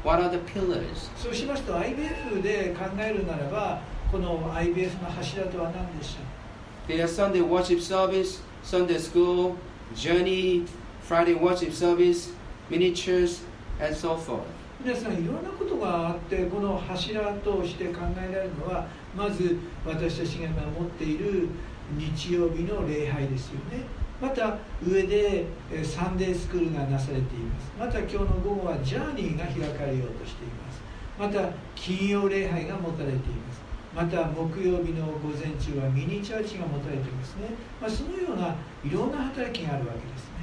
[0.04, 1.10] what are the pillars?
[1.16, 9.56] そうしますと IBF で考えるならばこの IBF の柱とは何でしょう There are Sunday worship service, Sunday school,
[9.96, 10.64] journey,
[11.02, 12.32] Friday worship service,
[12.70, 13.42] miniatures,
[13.80, 14.42] and so forth.
[14.84, 18.86] 皆さんいろんなことがあってこの柱として考えられるのは
[19.16, 21.48] まず私たちが今持っている
[21.96, 23.84] 日曜日の礼拝ですよね。
[24.20, 27.72] また上でえーサンデースクールがなされています。
[27.78, 30.80] また今日の午後はジャーニーが開かれようとしています。
[31.18, 33.66] また金曜礼拝が持たれています。
[33.96, 37.48] また木曜日の午前中はミニチャーチが持たれていますね、
[37.80, 40.36] まあ、そのようないろんな働きがあるわけですね。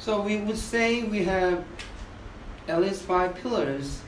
[0.00, 1.62] So we would say we have
[2.66, 4.02] at least five pillars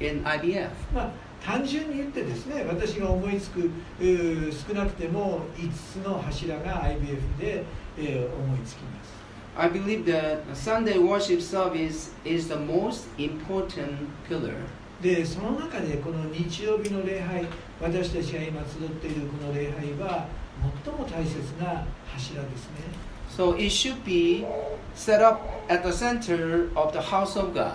[0.00, 0.70] in IBF.
[0.92, 1.10] まあ、
[1.44, 7.64] 単純に言ってですね私が思いつく少なくても5つの柱が IBF で、
[7.98, 9.14] えー思いつきます
[9.56, 14.54] I believe that Sunday worship service is the most important pillar.
[15.00, 17.46] でその中でこの日曜日の礼拝
[17.80, 20.26] 私たちが今集っているこの礼拝は
[20.84, 22.76] 最も大切な柱ですね
[23.36, 24.44] So it should be
[24.94, 27.74] set up at the center of the house of God.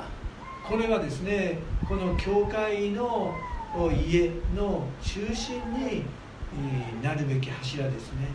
[0.67, 3.33] これはですねこの教会の
[3.75, 6.03] お家の中心に
[6.55, 8.27] えーなるべき柱ですね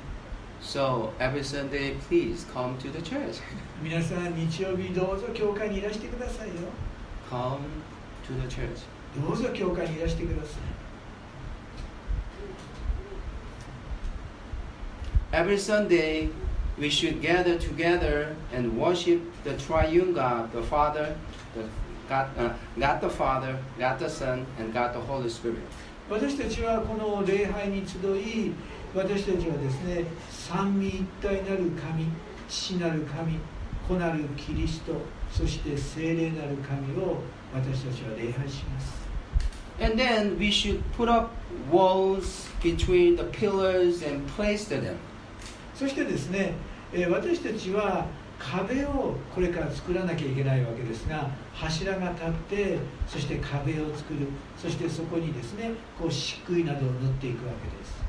[0.63, 3.43] So every Sunday, please come to the church.
[3.83, 6.55] 皆さん日曜日どうぞ教会にいらしてくださいよ
[7.31, 7.59] Come
[8.27, 8.85] to the church.
[9.21, 10.63] どうぞ教会にいらしてください
[15.33, 16.31] Every Sunday,
[16.79, 21.17] we should gather together and worship the triune God, the Father,
[21.55, 21.65] the
[22.15, 25.59] God, uh, God the Father, God the Son, and God the Holy Spirit.
[26.09, 28.53] 私たちはこの礼拝に集い
[28.95, 32.07] 私たちはですね三位一体なる神
[32.47, 33.39] 父なる神
[33.89, 34.93] 子なるキリスト
[35.33, 37.23] そして聖霊なる神を
[37.55, 39.05] 私たちは礼拝します
[39.81, 41.31] And then we should put up
[41.73, 44.97] walls between the pillars and place them.
[45.75, 46.53] そしてですね
[46.93, 48.07] えー私たちは
[48.39, 54.27] 壁をこれから作らなきゃいけないわけですが柱が立ってそして壁を作る
[54.61, 58.05] そしてそこにですねこう漆喰などを塗っていくわけです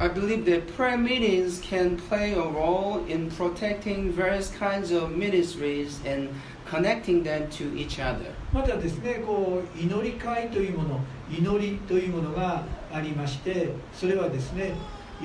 [0.00, 6.00] I believe that prayer meetings can play a role in protecting various kinds of ministries
[6.06, 6.28] and
[6.66, 8.32] connecting them to each other.
[8.52, 14.74] またですねこう祈り会というもの祈りというものがありましてそれはですね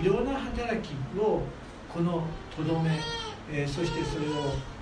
[0.02, 1.44] いろんな働きを
[1.94, 2.24] この
[2.56, 2.98] とどめ、
[3.52, 4.73] えーそしてそれをお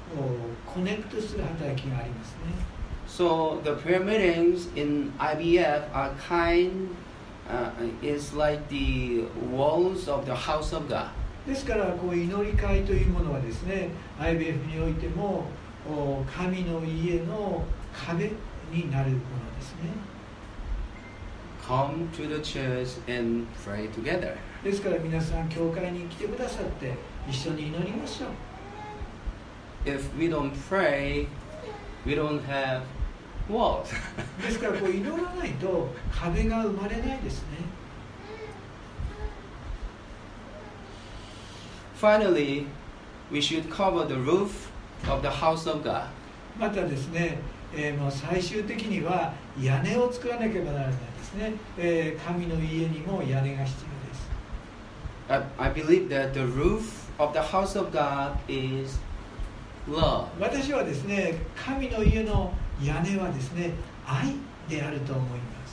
[0.66, 2.72] コネクトする働きがありますね
[3.08, 6.96] So the prayer meetings in IBF are kind,
[7.50, 7.72] uh,
[8.02, 11.08] is like the walls of the house of God.
[11.46, 15.46] ですからこう祈り会というものはですね IBF においても
[15.86, 18.32] お神の家の壁
[18.72, 19.20] になるもの
[19.60, 19.90] ですね
[21.68, 24.36] Come to the church and pray together.
[24.64, 26.94] ですから皆さん教会に来てくださって
[27.30, 28.30] 一緒に祈りましょう
[29.85, 31.27] If we don't pray,
[32.05, 32.83] we don't have
[33.49, 33.87] walls.
[34.43, 37.59] ですからこう祈らないと壁が生まれないですね
[42.01, 42.67] Finally,
[43.31, 44.71] we should cover the roof
[45.09, 46.09] of the house of God.
[46.59, 47.39] またですね、
[47.75, 54.29] えーもう最終的には屋根を作らなければならないですね、えー神の家にも屋根が必要です
[55.59, 58.99] I, I believe that the roof of the house of God is
[59.89, 60.27] love.
[60.41, 62.53] 私はですね神の家の
[62.83, 63.71] 屋根はですね
[64.07, 64.35] 愛
[64.69, 65.67] であると思いま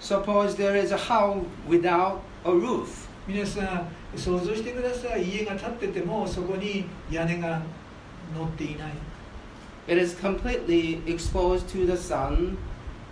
[0.00, 3.08] す Suppose there is a house without a roof.
[3.26, 7.62] 皆さん想像してください家が建っててもそこに屋根が
[8.36, 8.92] 乗っていない
[9.86, 12.56] It is completely exposed to the sun,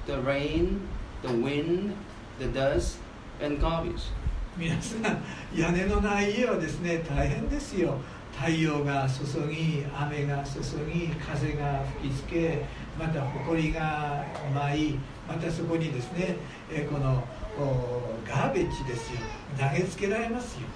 [0.07, 0.81] the rain,
[1.23, 1.93] the wind,
[2.39, 2.99] the dust,
[3.43, 4.11] and garbage.
[4.57, 5.23] 皆さん
[5.59, 7.97] 屋根のない家はですね大変ですよ
[8.40, 10.60] 太陽が注ぎ雨が注
[10.94, 12.66] ぎ風が吹きつけ
[12.98, 14.24] また埃が
[14.54, 16.36] 舞いまたそこにですね
[16.72, 17.24] えーこの
[17.60, 19.20] おガーベッジですよ
[19.58, 20.68] 投げつけられますよ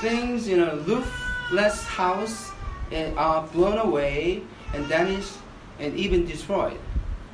[0.00, 2.52] Things in a roofless house
[2.90, 4.42] eh, are blown away
[4.74, 5.36] and damaged
[5.78, 6.78] and even destroyed.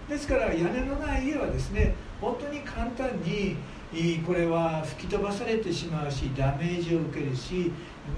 [0.08, 3.56] ですから屋根のない家はですね本当に簡単に、
[3.92, 7.72] いこれは吹き飛ばされてしまうしダメージを受けるし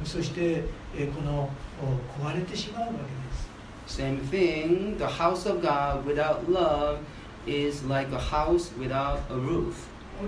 [0.05, 0.64] そして
[0.97, 1.49] えこの
[1.80, 2.99] お壊れてしまうわけで
[3.88, 6.99] す Same thing, the house of God without love
[7.47, 9.74] is like a house without a roof.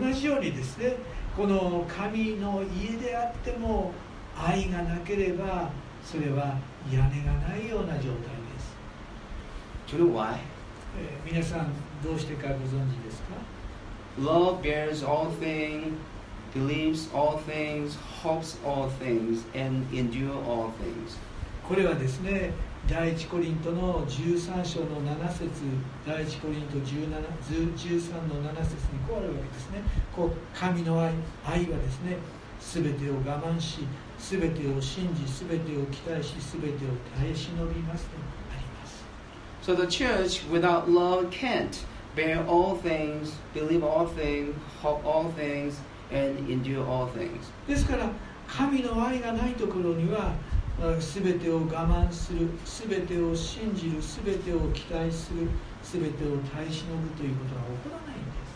[0.00, 0.96] 同じようにですね
[1.36, 3.92] この神の家であっても
[4.36, 5.70] 愛がなければ
[6.04, 6.58] それは
[6.92, 8.14] 屋根がないような状態で
[8.58, 8.76] す、
[9.88, 10.34] Do you know why?
[10.98, 11.68] えー皆さん
[12.02, 13.34] どうしてかご存知ですか
[14.20, 15.94] Love bears all things,
[16.54, 21.18] believes all things, hopes all things, and endure all things.
[21.68, 22.52] これはですね
[22.86, 25.48] 第一コリントの13章の7節
[26.06, 27.08] 第一コリント17
[27.40, 29.80] 13の7節にこうあるわけですね
[30.14, 31.14] こう神の愛
[31.46, 32.18] 愛はですね
[32.60, 33.86] 全てを我慢し
[34.18, 36.70] 全てを信じ全てを期待し全てを
[37.18, 38.10] 耐え忍びますと
[38.52, 39.04] あります
[39.62, 41.74] So the church without love can't
[42.14, 45.80] bear all things, believe all things, hope all things,
[46.10, 47.50] and endure all things.
[47.66, 48.08] ですから
[48.46, 50.32] 神の愛がないところには
[50.80, 55.48] あ全てを我慢する全てを信じる全てを期待する
[55.82, 58.54] 全てを耐え忍ぶということが起こらないんです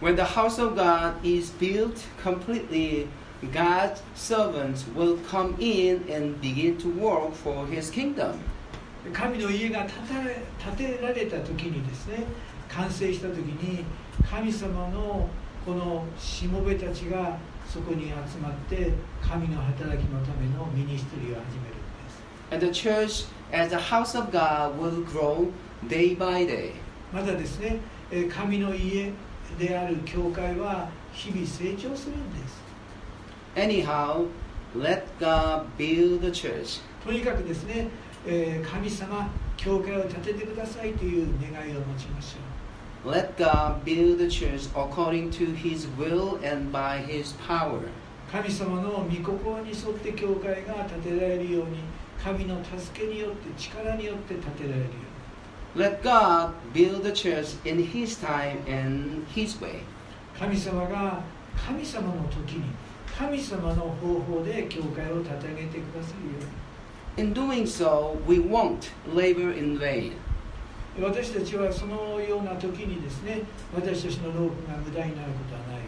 [0.00, 3.06] When the house of God is built completely,
[3.52, 8.34] God's servants will come in and begin to work for his kingdom.
[9.12, 9.86] 神の家が
[10.58, 12.24] 建てられた時にですね
[12.68, 13.84] 完成した時に
[14.28, 15.28] 神様の
[15.64, 18.92] このしもべたちがそこに集まって
[19.22, 25.50] 神の働きのためのミニストリーを始めるんです And the church, as the house of God, will grow
[25.88, 26.72] day by day.
[27.12, 27.78] またですね
[28.10, 29.10] えー神の家
[29.58, 32.62] である教会は日々成長するんです
[33.56, 34.26] Anyhow,
[34.76, 36.82] let God build the church.
[37.04, 37.88] とにかくですね、
[38.26, 42.43] えー神様教会を建ててくださいという願いを持ちましょう
[43.05, 47.79] Let God build the church according to his will and by his power.
[48.31, 51.79] 神様の御心に沿って教会が建てられるように
[52.23, 54.85] 神の助けによって力によって建てられるよ
[55.75, 59.81] うに Let God build the church in his time and his way.
[60.37, 61.21] 神様が
[61.55, 62.63] 神様の時に
[63.17, 66.69] 神様の方法で教会を立て上げてくださるように
[67.17, 70.13] In doing so, we won't labor in vain.
[71.00, 73.40] 私たちはそのような時にですね
[73.74, 75.82] 私たちの労苦が無駄になることはないわ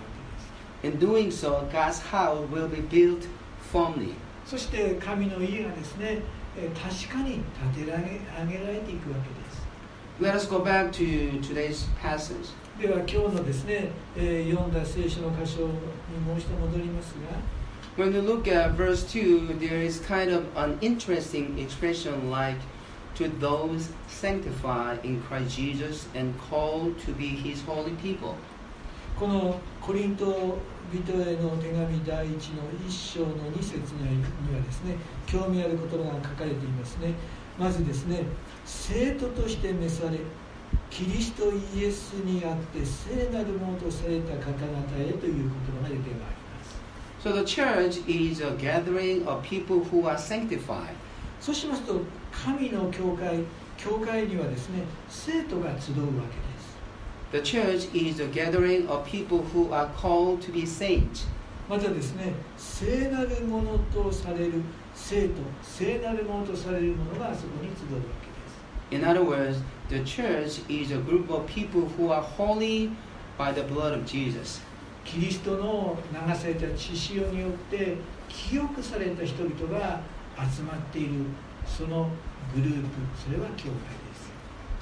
[0.82, 3.26] けです In doing so, God's house will be built
[3.72, 4.14] firmly.
[4.44, 6.18] そして神の家がですね
[6.58, 7.40] えー確かに
[7.74, 8.02] 建てられ
[8.40, 9.66] 上げられていくわけです
[10.20, 12.54] Let us go back to today's passage.
[12.80, 15.68] では今日のですね、えー読んだ聖書の箇所に
[16.26, 22.58] もう一度戻りますが When you look at verse 2, there is kind of an interesting expression like
[23.16, 28.34] to those sanctified in Christ Jesus and called to be his holy people.
[29.18, 30.58] このコリント
[30.92, 34.96] 人への手紙第一の一章の二節にはですね
[35.26, 37.14] 興味ある言葉が書かれていますね
[37.58, 38.24] まずですね
[38.66, 40.18] 生徒として召され
[40.90, 46.76] キリストイエスにあって聖なるものとされた方々へという言葉が出てまいります
[47.24, 50.94] So the church is a gathering of people who are sanctified.
[51.40, 52.00] そうしますと
[52.44, 53.44] 神の教会
[53.76, 56.22] 教会にはですね生徒が集うわ
[57.32, 61.26] けです The church is a gathering of people who are called to be saints.
[61.68, 64.52] またですね聖なるものとされる
[64.94, 68.56] 生徒聖なるものとされるものがそこに集うわけです
[68.92, 72.90] In other words, the church is a group of people who are holy
[73.36, 74.62] by the blood of Jesus.
[75.04, 77.96] キリストの流された血潮によって
[78.28, 80.00] 清くされた人々が
[80.38, 81.24] 集まっている
[81.65, 82.09] その
[82.55, 82.87] グループ
[83.23, 84.31] それは教会です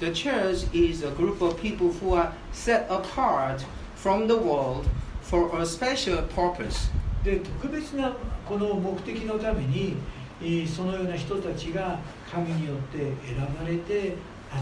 [0.00, 3.64] The church is a group of people who are set apart
[3.96, 4.86] from the world
[5.22, 6.90] for a special purpose.
[7.22, 8.16] で特別な
[8.48, 9.96] この目的のために
[10.40, 11.98] えーそのような人たちが
[12.32, 14.16] 神によって選ばれて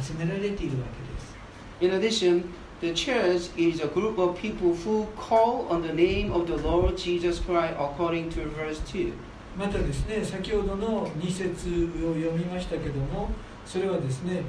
[0.05, 1.37] 集められているわけです
[1.81, 2.43] In addition,
[2.81, 6.97] the church is a group of people who call on the name of the Lord
[6.97, 9.13] Jesus Christ according to verse 2.
[9.58, 11.70] またですね先ほどの2節
[12.06, 13.30] を読みましたけども
[13.66, 14.42] それはですね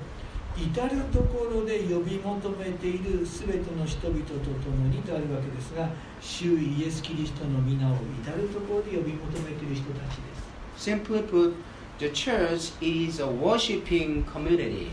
[0.57, 5.89] 至る所で呼び求めている全ての人々と共にとあるわけですが
[6.21, 11.55] 主イエス・キリストの皆を至る所で呼び求めている人たちです Simply put,
[11.99, 14.89] the church is a worshiping community.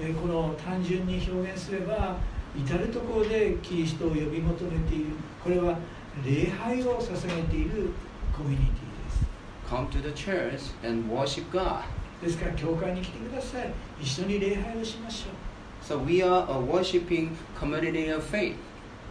[0.00, 2.16] えーこの単純に表現すれば
[2.56, 5.04] 至る所でキリストを呼び求めている
[5.42, 5.78] これは
[6.24, 7.90] 礼拝を捧げている
[8.36, 8.83] コミュニティ
[9.74, 11.82] Come to the church and worship God.
[12.22, 18.54] ですから教会に来てください一緒に礼拝をしましょう So we are a worshiping community of faith.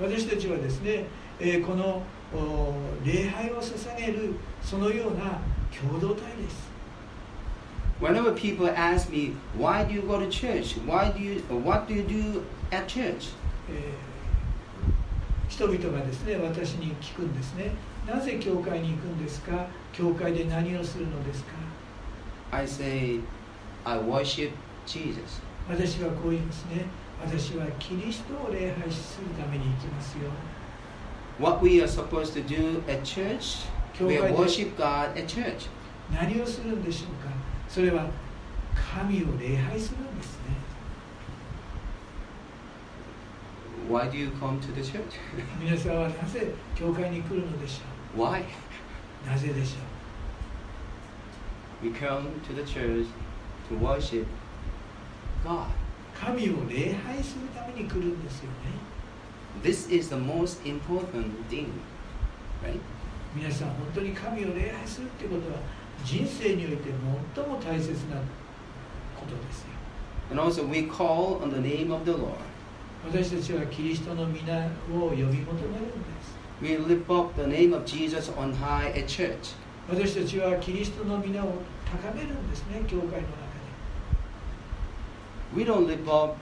[0.02, 1.04] 私たちはですね、
[1.38, 2.02] えーこの
[2.34, 2.74] お
[3.06, 5.42] 礼拝を捧げるそのような
[5.78, 6.72] 共同体です
[8.00, 10.80] Whenever people ask me, why do you go to church?
[10.88, 12.42] Why do you, what do you do
[12.72, 13.34] at church?
[13.70, 14.14] えー
[15.50, 17.72] 人々がですね私に聞くんですね
[18.08, 21.52] なぜ教会に行くんですか教会で何をするのですか
[22.52, 23.20] I say,
[23.86, 24.52] I worship
[24.86, 25.42] Jesus.
[25.70, 26.86] 私はこう言いますね
[27.24, 30.30] 私はキリストを礼拝するために行きますよ
[31.40, 33.66] What we are supposed to do at church,
[34.00, 35.70] we worship God at church.
[36.12, 37.32] 何をするんでしょうか
[37.70, 38.08] それは
[38.76, 40.54] 神を礼拝するんですね
[43.90, 45.02] Why do you come to the church?
[45.60, 48.44] 皆さんはなぜ教会に来るのでしょ Why?
[49.26, 49.94] うなぜでしょ
[51.84, 53.08] We come to the church
[53.70, 54.26] to worship
[55.44, 55.68] God.
[55.68, 55.84] う
[56.20, 58.54] 神を礼拝するために来るんですよね
[59.62, 61.68] This is the most important thing,
[62.64, 62.80] right?
[63.36, 65.60] 皆さん本当に神を礼拝するってことは
[66.06, 66.90] 人生において
[67.36, 68.18] 最も大切な
[69.20, 69.68] ことですよ
[70.32, 72.40] And also, we call on the name of the Lord.
[73.06, 75.46] 私たちはキリストの皆を呼び求めるんで
[76.23, 76.23] す
[76.63, 79.55] We lift up the name of Jesus on high at church.
[79.89, 83.23] 私たちはキリストの皆を高めるんですね教会の中で
[85.57, 86.37] We don't lift up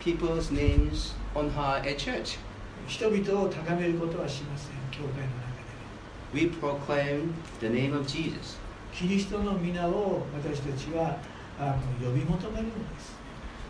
[0.00, 2.38] people's names on high at church.
[2.86, 5.70] 人々を高めることはしません教会の中で
[6.32, 8.58] は We proclaim the name of Jesus.
[8.92, 11.18] キリストの皆を私たちは
[11.58, 13.14] あこの呼び求めるんです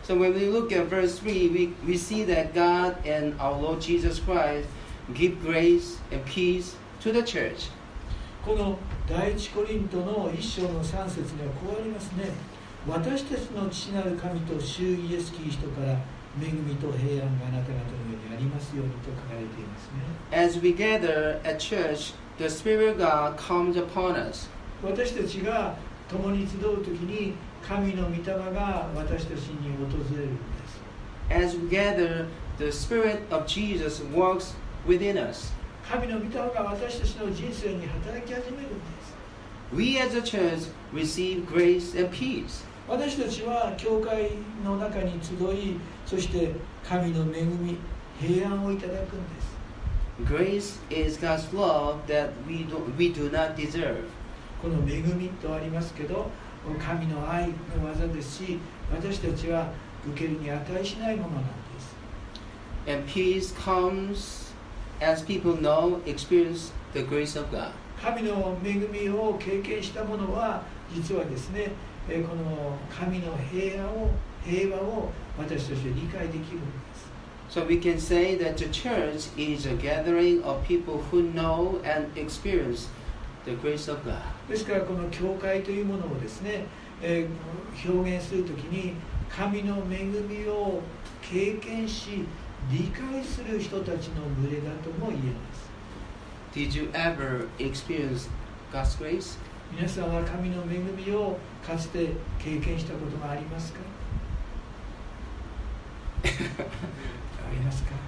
[0.06, 3.80] So when we look at verse 3, we, we see that God and our Lord
[3.80, 4.68] Jesus Christ
[5.13, 7.71] give grace and peace to the church.
[8.45, 12.31] この第一コリントの一章の3節にはこうありますね
[12.87, 15.91] 私たちの父なる神と主イエス・キリストから
[16.41, 19.99] 恵みと平安があなた方の上にありますようにと書かれていますね
[20.31, 24.49] As we gather at church, the Spirit of God comes upon us.
[24.81, 25.75] 私たちが
[26.07, 27.33] 共に集う時に
[27.67, 30.79] 神の御霊が私たちに訪れるんです
[31.29, 34.55] As we gather, the Spirit of Jesus works
[34.87, 35.51] within us.
[35.89, 39.15] 神の御霊が私たちの人生に働き始めるんです
[39.73, 42.63] We as a church receive grace and peace.
[42.87, 44.31] 私たちは教会
[44.63, 46.53] の中に集いそして
[46.87, 47.77] 神の恵み
[48.19, 49.59] 平安をいただくんです
[50.25, 54.05] Grace is God's love that we do, we do not deserve.
[54.61, 56.29] この恵みとありますけど
[56.79, 58.59] 神の愛の技ですし
[58.91, 59.71] 私たちは
[60.05, 61.49] 受けるに値しないものなんで
[61.79, 61.95] す
[62.87, 64.48] And peace comes
[65.00, 67.70] as people know, experience the grace of God.
[68.02, 70.62] 神の恵みを経験した者は
[70.94, 71.70] 実はですね
[72.08, 74.10] えーこの神の平安を
[74.44, 82.08] 平和を私たちは理解できるんです So we can say that the church is a gathering of people who know and
[82.18, 82.88] experience
[83.46, 84.16] the grace of God.
[84.48, 86.66] ですからこの教会というものをですね、
[87.00, 88.94] えー表現するときに
[89.28, 90.80] 神の恵みを
[91.22, 92.24] 経験し
[92.70, 95.70] 理解する人たちの群れだとも言えます
[96.54, 98.28] Did you ever experience
[98.72, 99.38] God's grace?
[99.72, 101.36] 皆さんは神の恵みを
[101.66, 103.80] かつて経験したことがありますか
[106.24, 106.30] あ
[107.52, 107.90] りますか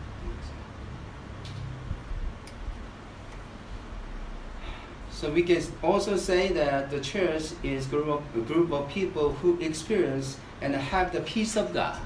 [5.10, 9.32] So we can also say that the church is group of, a group of people
[9.32, 11.96] who experience and have the peace of God.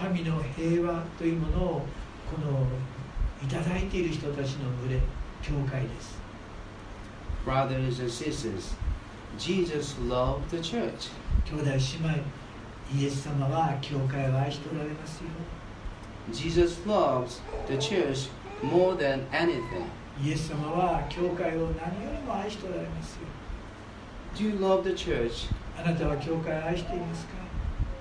[0.00, 1.86] 神の平和というものを
[2.24, 2.66] この
[3.44, 5.00] いただいている人たちの群れ
[5.42, 6.18] 教会です
[7.44, 8.74] Brothers and sisters,
[9.36, 11.10] Jesus loved the church.
[11.44, 12.22] 兄弟姉妹
[12.98, 15.28] イエス様は教会を愛しておられますよ
[16.32, 18.30] Jesus loves the church
[18.62, 19.84] more than anything.
[20.24, 23.20] イエス様は教会を何よりも愛しておられますよ
[24.34, 25.50] Do you love the church?
[25.78, 27.32] あなたは教会を愛していますか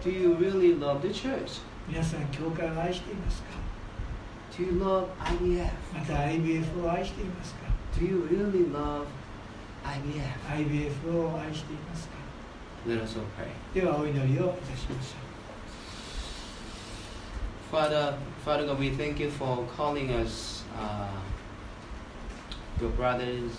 [0.02, 1.60] Do you really love the church?
[1.88, 3.49] 皆さん教会を愛していますか
[4.57, 5.70] Do you love IBF?
[5.92, 7.61] また IBF を愛していますか
[7.99, 9.07] Do you really love
[9.84, 10.30] IBF?
[10.49, 12.14] IBF を愛していますか
[12.86, 13.49] Let us all pray.
[13.74, 15.24] ではお祈りをいたしましょ
[17.74, 21.09] Father, Father God, we thank you for calling us, uh,
[22.80, 23.51] your brothers,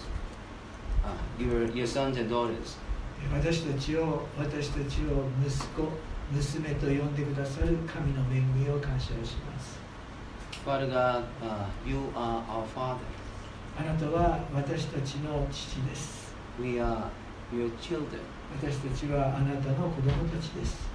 [1.03, 2.77] uh, your your sons and daughters.
[3.31, 5.89] う私たちを私たちを息子
[6.32, 9.80] 娘と呼んでくださる神の恵みを感謝をします
[10.64, 12.98] Father God, uh, you are our Father.
[13.78, 17.04] あなたは私たちの父です We are
[17.52, 18.20] your children,
[18.60, 20.88] 私たちはあなたの子供たちです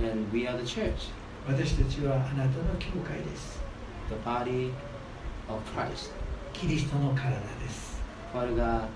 [0.00, 1.10] and we are the church,
[1.46, 3.60] 私たちはあなたの教会です
[4.08, 4.72] the body
[5.48, 6.12] of Christ.
[6.54, 8.00] キリストの体です
[8.32, 8.88] Father God,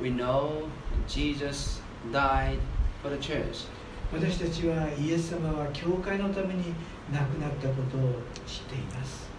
[0.00, 0.66] we know
[1.06, 1.80] Jesus
[2.10, 2.58] died
[3.02, 3.66] for the church.
[4.12, 6.74] 私たちはイエス様は教会のために
[7.10, 9.30] 亡くなったことを知っています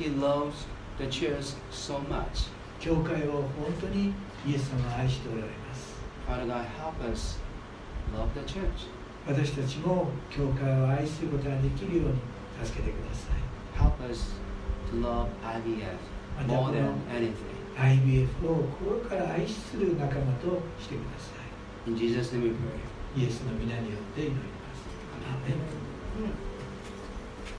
[0.00, 0.66] He loves
[0.98, 2.50] the church so much.
[2.80, 4.12] 教会を本当に
[4.46, 5.94] イエス様は愛しておられます
[6.26, 7.38] Father God, help us
[8.12, 8.88] love the church.
[9.28, 12.14] 私たちも教会を愛することができるように
[12.64, 13.40] 助けてください
[13.78, 14.32] Help us
[14.90, 17.60] to love IVF more than anything.
[17.76, 21.30] IBF を心から愛する仲間としてくださ
[21.86, 22.89] In Jesus' name we pray.
[23.16, 24.40] イエスの皆によって祈りま
[24.72, 24.86] す。
[25.26, 26.49] アーメン